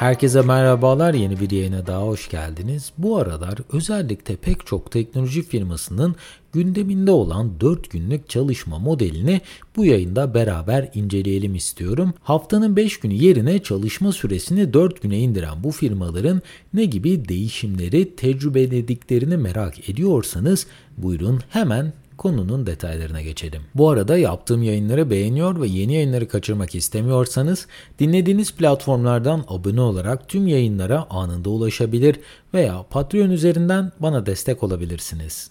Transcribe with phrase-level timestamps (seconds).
[0.00, 2.92] Herkese merhabalar yeni bir yayına daha hoş geldiniz.
[2.98, 6.16] Bu aralar özellikle pek çok teknoloji firmasının
[6.52, 9.40] gündeminde olan 4 günlük çalışma modelini
[9.76, 12.14] bu yayında beraber inceleyelim istiyorum.
[12.22, 16.42] Haftanın 5 günü yerine çalışma süresini 4 güne indiren bu firmaların
[16.74, 20.66] ne gibi değişimleri tecrübelediklerini merak ediyorsanız
[20.98, 23.62] buyurun hemen konunun detaylarına geçelim.
[23.74, 27.66] Bu arada yaptığım yayınları beğeniyor ve yeni yayınları kaçırmak istemiyorsanız
[27.98, 32.20] dinlediğiniz platformlardan abone olarak tüm yayınlara anında ulaşabilir
[32.54, 35.50] veya Patreon üzerinden bana destek olabilirsiniz.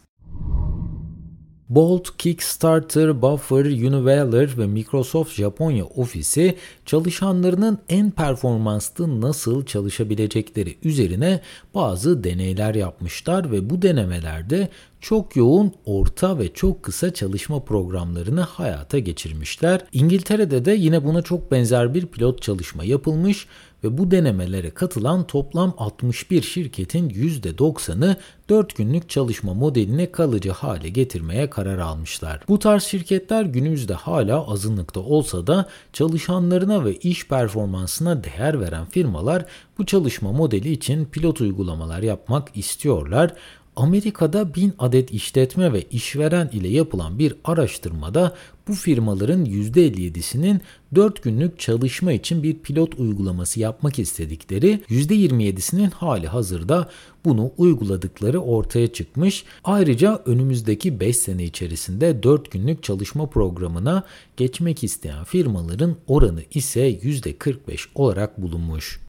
[1.69, 6.55] Bolt, Kickstarter, Buffer, Univalor ve Microsoft Japonya ofisi
[6.85, 11.41] çalışanlarının en performanslı nasıl çalışabilecekleri üzerine
[11.75, 14.69] bazı deneyler yapmışlar ve bu denemelerde
[15.01, 19.81] çok yoğun, orta ve çok kısa çalışma programlarını hayata geçirmişler.
[19.93, 23.47] İngiltere'de de yine buna çok benzer bir pilot çalışma yapılmış
[23.83, 28.15] ve bu denemelere katılan toplam 61 şirketin %90'ı
[28.49, 32.39] 4 günlük çalışma modeline kalıcı hale getirmeye karar almışlar.
[32.47, 39.45] Bu tarz şirketler günümüzde hala azınlıkta olsa da çalışanlarına ve iş performansına değer veren firmalar
[39.77, 43.33] bu çalışma modeli için pilot uygulamalar yapmak istiyorlar
[43.79, 48.35] Amerika'da 1000 adet işletme ve işveren ile yapılan bir araştırmada
[48.67, 50.61] bu firmaların %57'sinin
[50.95, 56.89] 4 günlük çalışma için bir pilot uygulaması yapmak istedikleri, %27'sinin hali hazırda
[57.25, 59.43] bunu uyguladıkları ortaya çıkmış.
[59.63, 64.03] Ayrıca önümüzdeki 5 sene içerisinde 4 günlük çalışma programına
[64.37, 69.08] geçmek isteyen firmaların oranı ise %45 olarak bulunmuş.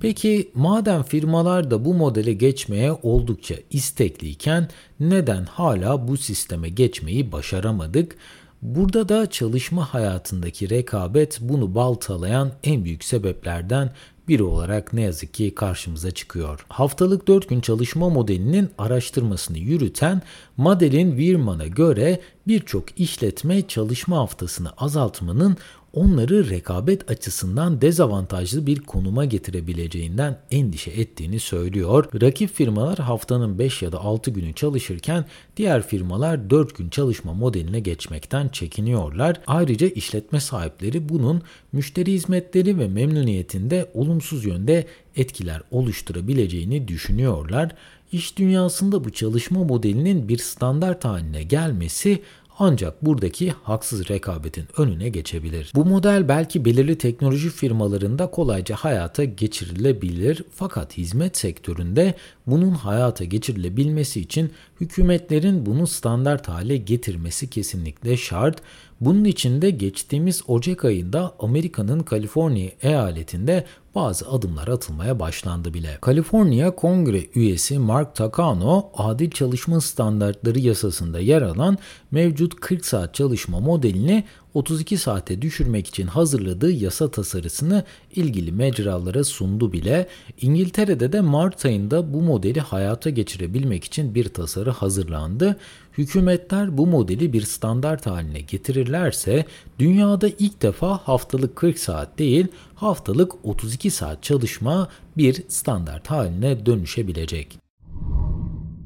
[0.00, 4.68] Peki madem firmalar da bu modele geçmeye oldukça istekliyken
[5.00, 8.16] neden hala bu sisteme geçmeyi başaramadık?
[8.62, 13.90] Burada da çalışma hayatındaki rekabet bunu baltalayan en büyük sebeplerden
[14.28, 16.66] biri olarak ne yazık ki karşımıza çıkıyor.
[16.68, 20.22] Haftalık 4 gün çalışma modelinin araştırmasını yürüten
[20.56, 25.56] Madeline Wirman'a göre birçok işletme çalışma haftasını azaltmanın
[25.96, 32.04] onları rekabet açısından dezavantajlı bir konuma getirebileceğinden endişe ettiğini söylüyor.
[32.22, 35.24] Rakip firmalar haftanın 5 ya da 6 günü çalışırken
[35.56, 39.40] diğer firmalar 4 gün çalışma modeline geçmekten çekiniyorlar.
[39.46, 41.42] Ayrıca işletme sahipleri bunun
[41.72, 44.86] müşteri hizmetleri ve memnuniyetinde olumsuz yönde
[45.16, 47.74] etkiler oluşturabileceğini düşünüyorlar.
[48.12, 52.22] İş dünyasında bu çalışma modelinin bir standart haline gelmesi
[52.58, 55.72] ancak buradaki haksız rekabetin önüne geçebilir.
[55.74, 62.14] Bu model belki belirli teknoloji firmalarında kolayca hayata geçirilebilir fakat hizmet sektöründe
[62.46, 64.50] bunun hayata geçirilebilmesi için
[64.80, 68.62] hükümetlerin bunu standart hale getirmesi kesinlikle şart.
[69.00, 73.64] Bunun için de geçtiğimiz Ocak ayında Amerika'nın Kaliforniya eyaletinde
[73.94, 75.98] bazı adımlar atılmaya başlandı bile.
[76.00, 81.78] Kaliforniya Kongre üyesi Mark Takano, adil çalışma standartları yasasında yer alan
[82.10, 84.24] mevcut 40 saat çalışma modelini
[84.56, 87.84] 32 saate düşürmek için hazırladığı yasa tasarısını
[88.14, 90.08] ilgili mecralara sundu bile.
[90.40, 95.56] İngiltere'de de Mart ayında bu modeli hayata geçirebilmek için bir tasarı hazırlandı.
[95.98, 99.44] Hükümetler bu modeli bir standart haline getirirlerse
[99.78, 107.65] dünyada ilk defa haftalık 40 saat değil haftalık 32 saat çalışma bir standart haline dönüşebilecek.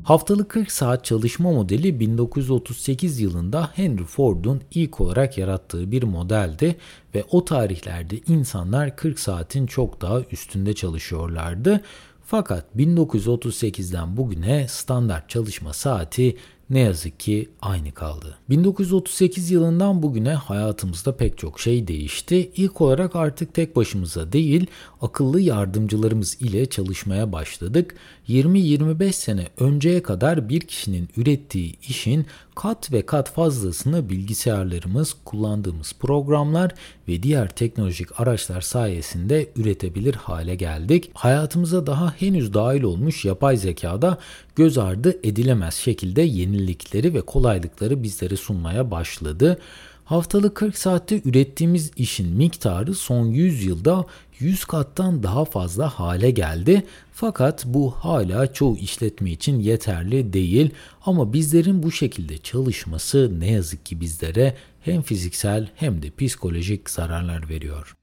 [0.05, 6.77] Haftalık 40 saat çalışma modeli 1938 yılında Henry Ford'un ilk olarak yarattığı bir modeldi
[7.15, 11.81] ve o tarihlerde insanlar 40 saatin çok daha üstünde çalışıyorlardı.
[12.27, 16.37] Fakat 1938'den bugüne standart çalışma saati
[16.71, 18.39] ne yazık ki aynı kaldı.
[18.51, 22.51] 1938 yılından bugüne hayatımızda pek çok şey değişti.
[22.57, 24.67] İlk olarak artık tek başımıza değil,
[25.01, 27.95] akıllı yardımcılarımız ile çalışmaya başladık.
[28.29, 32.27] 20-25 sene önceye kadar bir kişinin ürettiği işin
[32.63, 36.75] kat ve kat fazlasını bilgisayarlarımız, kullandığımız programlar
[37.09, 41.11] ve diğer teknolojik araçlar sayesinde üretebilir hale geldik.
[41.15, 44.19] Hayatımıza daha henüz dahil olmuş yapay zekada
[44.57, 49.59] göz ardı edilemez şekilde yenilikleri ve kolaylıkları bizlere sunmaya başladı.
[50.05, 54.07] Haftalık 40 saatte ürettiğimiz işin miktarı son 100 yılda
[54.39, 56.87] 100 kattan daha fazla hale geldi.
[57.21, 60.71] Fakat bu hala çoğu işletme için yeterli değil
[61.05, 67.49] ama bizlerin bu şekilde çalışması ne yazık ki bizlere hem fiziksel hem de psikolojik zararlar
[67.49, 67.97] veriyor.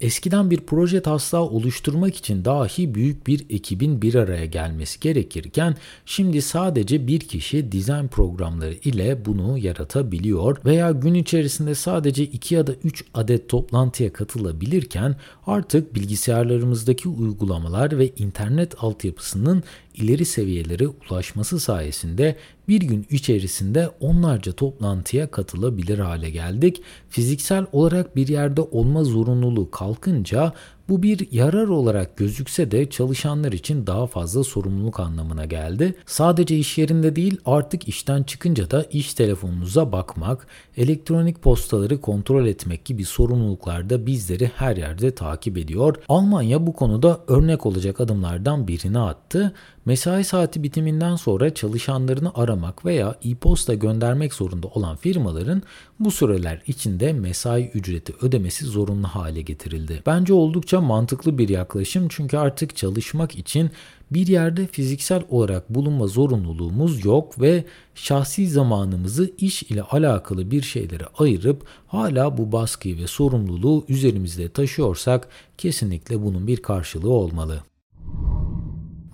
[0.00, 5.76] Eskiden bir proje taslağı oluşturmak için dahi büyük bir ekibin bir araya gelmesi gerekirken
[6.06, 12.66] şimdi sadece bir kişi dizayn programları ile bunu yaratabiliyor veya gün içerisinde sadece 2 ya
[12.66, 19.62] da 3 adet toplantıya katılabilirken artık bilgisayarlarımızdaki uygulamalar ve internet altyapısının
[19.94, 22.36] ileri seviyelere ulaşması sayesinde
[22.68, 26.82] bir gün içerisinde onlarca toplantıya katılabilir hale geldik.
[27.10, 30.52] Fiziksel olarak bir yerde olma zorunluluğu kalkınca
[30.88, 35.94] bu bir yarar olarak gözükse de çalışanlar için daha fazla sorumluluk anlamına geldi.
[36.06, 40.46] Sadece iş yerinde değil artık işten çıkınca da iş telefonunuza bakmak,
[40.76, 45.94] elektronik postaları kontrol etmek gibi sorumluluklar da bizleri her yerde takip ediyor.
[46.08, 49.52] Almanya bu konuda örnek olacak adımlardan birini attı.
[49.86, 55.62] Mesai saati bitiminden sonra çalışanlarını aramak veya e-posta göndermek zorunda olan firmaların
[56.00, 60.02] bu süreler içinde mesai ücreti ödemesi zorunlu hale getirildi.
[60.06, 63.70] Bence oldukça mantıklı bir yaklaşım çünkü artık çalışmak için
[64.10, 71.04] bir yerde fiziksel olarak bulunma zorunluluğumuz yok ve şahsi zamanımızı iş ile alakalı bir şeylere
[71.18, 75.28] ayırıp hala bu baskıyı ve sorumluluğu üzerimizde taşıyorsak
[75.58, 77.62] kesinlikle bunun bir karşılığı olmalı.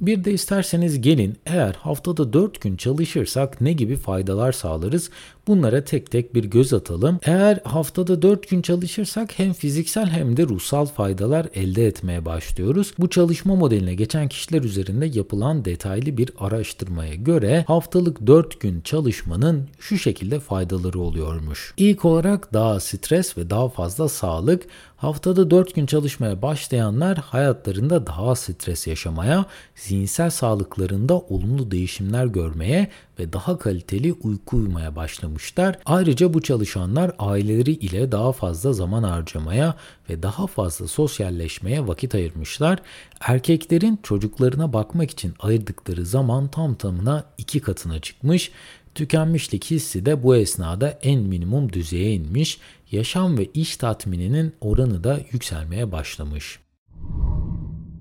[0.00, 5.10] Bir de isterseniz gelin eğer haftada 4 gün çalışırsak ne gibi faydalar sağlarız
[5.50, 7.18] Bunlara tek tek bir göz atalım.
[7.22, 12.94] Eğer haftada 4 gün çalışırsak hem fiziksel hem de ruhsal faydalar elde etmeye başlıyoruz.
[12.98, 19.68] Bu çalışma modeline geçen kişiler üzerinde yapılan detaylı bir araştırmaya göre haftalık 4 gün çalışmanın
[19.78, 21.74] şu şekilde faydaları oluyormuş.
[21.76, 24.62] İlk olarak daha stres ve daha fazla sağlık,
[25.00, 29.44] Haftada 4 gün çalışmaya başlayanlar hayatlarında daha stres yaşamaya,
[29.90, 32.88] zihinsel sağlıklarında olumlu değişimler görmeye
[33.18, 35.78] ve daha kaliteli uyku uyumaya başlamışlar.
[35.84, 39.74] Ayrıca bu çalışanlar aileleri ile daha fazla zaman harcamaya
[40.10, 42.82] ve daha fazla sosyalleşmeye vakit ayırmışlar.
[43.20, 48.50] Erkeklerin çocuklarına bakmak için ayırdıkları zaman tam tamına iki katına çıkmış.
[48.94, 52.58] Tükenmişlik hissi de bu esnada en minimum düzeye inmiş.
[52.90, 56.58] Yaşam ve iş tatmininin oranı da yükselmeye başlamış.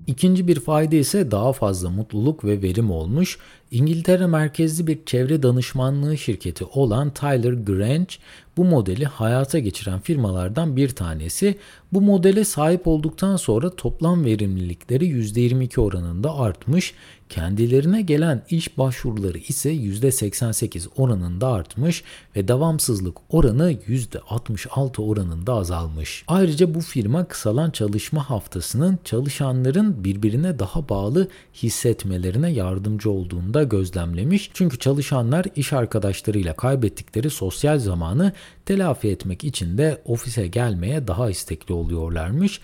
[0.06, 3.38] İkinci bir fayda ise daha fazla mutluluk ve verim olmuş.
[3.70, 8.14] İngiltere merkezli bir çevre danışmanlığı şirketi olan Tyler Grange
[8.56, 11.58] bu modeli hayata geçiren firmalardan bir tanesi.
[11.92, 16.94] Bu modele sahip olduktan sonra toplam verimlilikleri %22 oranında artmış,
[17.30, 22.04] kendilerine gelen iş başvuruları ise %88 oranında artmış
[22.36, 26.24] ve devamsızlık oranı %66 oranında azalmış.
[26.28, 34.50] Ayrıca bu firma kısalan çalışma haftasının çalışanların birbirine daha bağlı hissetmelerine yardımcı olduğunda gözlemlemiş.
[34.54, 38.32] Çünkü çalışanlar iş arkadaşlarıyla kaybettikleri sosyal zamanı
[38.66, 42.60] telafi etmek için de ofise gelmeye daha istekli oluyorlarmış.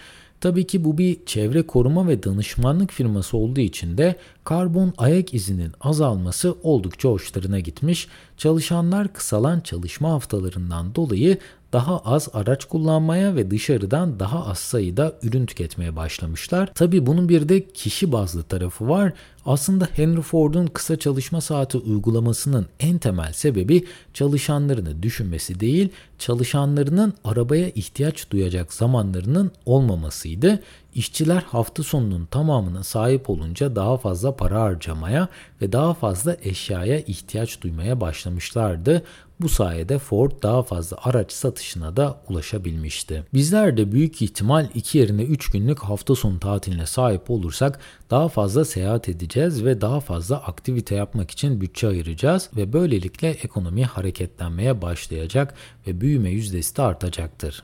[0.47, 5.73] Tabii ki bu bir çevre koruma ve danışmanlık firması olduğu için de karbon ayak izinin
[5.81, 8.09] azalması oldukça hoşlarına gitmiş.
[8.37, 11.39] Çalışanlar kısalan çalışma haftalarından dolayı
[11.77, 16.75] daha az araç kullanmaya ve dışarıdan daha az sayıda ürün tüketmeye başlamışlar.
[16.75, 19.13] Tabi bunun bir de kişi bazlı tarafı var.
[19.47, 23.85] Aslında Henry Ford'un kısa çalışma saati uygulamasının en temel sebebi
[24.15, 25.89] çalışanlarını düşünmesi değil,
[26.19, 30.63] çalışanlarının arabaya ihtiyaç duyacak zamanlarının olmamasıydı.
[30.95, 35.29] İşçiler hafta sonunun tamamına sahip olunca daha fazla para harcamaya
[35.61, 39.03] ve daha fazla eşyaya ihtiyaç duymaya başlamışlardı.
[39.41, 43.25] Bu sayede Ford daha fazla araç satışına da ulaşabilmişti.
[43.35, 47.81] Bizler de büyük ihtimal 2 yerine 3 günlük hafta sonu tatiline sahip olursak
[48.11, 53.85] daha fazla seyahat edeceğiz ve daha fazla aktivite yapmak için bütçe ayıracağız ve böylelikle ekonomi
[53.85, 55.55] hareketlenmeye başlayacak
[55.87, 57.63] ve büyüme yüzdesi de artacaktır.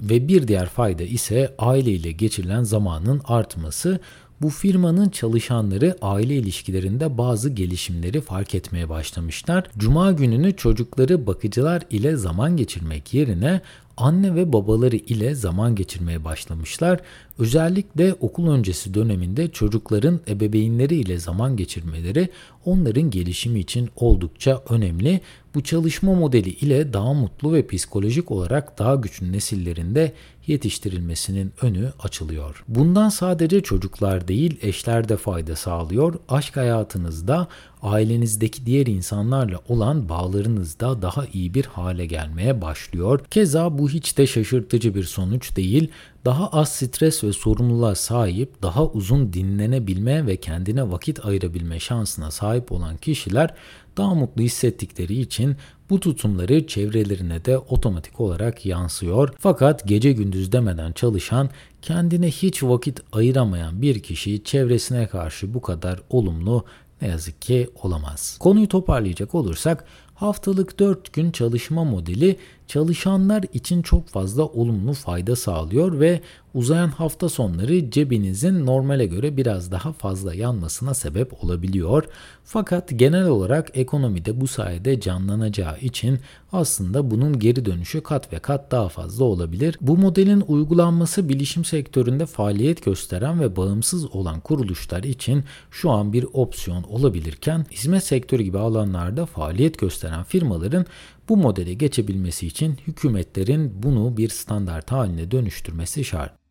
[0.00, 4.00] Ve bir diğer fayda ise aile ile geçirilen zamanın artması.
[4.42, 9.64] Bu firmanın çalışanları aile ilişkilerinde bazı gelişimleri fark etmeye başlamışlar.
[9.78, 13.60] Cuma gününü çocukları bakıcılar ile zaman geçirmek yerine
[13.96, 17.00] anne ve babaları ile zaman geçirmeye başlamışlar.
[17.38, 22.28] Özellikle okul öncesi döneminde çocukların ebeveynleri ile zaman geçirmeleri
[22.64, 25.20] onların gelişimi için oldukça önemli.
[25.54, 30.12] Bu çalışma modeli ile daha mutlu ve psikolojik olarak daha güçlü nesillerinde
[30.46, 32.64] yetiştirilmesinin önü açılıyor.
[32.68, 36.14] Bundan sadece çocuklar değil eşler de fayda sağlıyor.
[36.28, 37.48] Aşk hayatınızda
[37.82, 43.20] ailenizdeki diğer insanlarla olan bağlarınız da daha iyi bir hale gelmeye başlıyor.
[43.30, 45.90] Keza bu hiç de şaşırtıcı bir sonuç değil.
[46.24, 52.72] Daha az stres ve sorumluluğa sahip, daha uzun dinlenebilme ve kendine vakit ayırabilme şansına sahip
[52.72, 53.54] olan kişiler
[53.96, 55.56] daha mutlu hissettikleri için
[55.90, 59.34] bu tutumları çevrelerine de otomatik olarak yansıyor.
[59.38, 61.50] Fakat gece gündüz demeden çalışan,
[61.82, 66.64] kendine hiç vakit ayıramayan bir kişi çevresine karşı bu kadar olumlu
[67.02, 68.36] ne yazık ki olamaz.
[68.40, 72.38] Konuyu toparlayacak olursak haftalık 4 gün çalışma modeli
[72.72, 76.20] çalışanlar için çok fazla olumlu fayda sağlıyor ve
[76.54, 82.04] uzayan hafta sonları cebinizin normale göre biraz daha fazla yanmasına sebep olabiliyor.
[82.44, 86.18] Fakat genel olarak ekonomide bu sayede canlanacağı için
[86.52, 89.78] aslında bunun geri dönüşü kat ve kat daha fazla olabilir.
[89.80, 96.26] Bu modelin uygulanması bilişim sektöründe faaliyet gösteren ve bağımsız olan kuruluşlar için şu an bir
[96.32, 100.86] opsiyon olabilirken hizmet sektörü gibi alanlarda faaliyet gösteren firmaların
[101.28, 106.42] bu modele geçebilmesi için hükümetlerin bunu bir standart haline dönüştürmesi şart.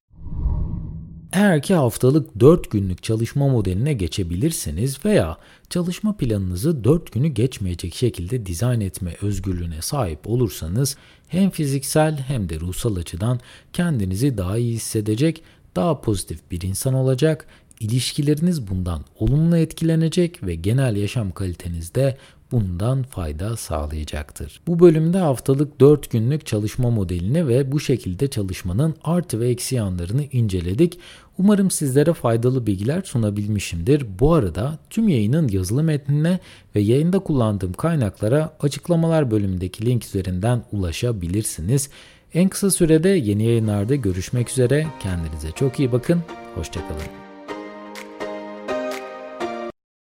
[1.33, 5.37] Eğer ki haftalık 4 günlük çalışma modeline geçebilirseniz veya
[5.69, 12.59] çalışma planınızı 4 günü geçmeyecek şekilde dizayn etme özgürlüğüne sahip olursanız hem fiziksel hem de
[12.59, 13.39] ruhsal açıdan
[13.73, 15.43] kendinizi daha iyi hissedecek,
[15.75, 17.45] daha pozitif bir insan olacak,
[17.79, 22.17] ilişkileriniz bundan olumlu etkilenecek ve genel yaşam kaliteniz de
[22.51, 24.61] bundan fayda sağlayacaktır.
[24.67, 30.23] Bu bölümde haftalık 4 günlük çalışma modelini ve bu şekilde çalışmanın artı ve eksi yanlarını
[30.23, 30.99] inceledik.
[31.37, 34.05] Umarım sizlere faydalı bilgiler sunabilmişimdir.
[34.19, 36.39] Bu arada tüm yayının yazılı metnine
[36.75, 41.89] ve yayında kullandığım kaynaklara açıklamalar bölümündeki link üzerinden ulaşabilirsiniz.
[42.33, 44.87] En kısa sürede yeni yayınlarda görüşmek üzere.
[44.99, 46.21] Kendinize çok iyi bakın.
[46.55, 47.30] Hoşçakalın.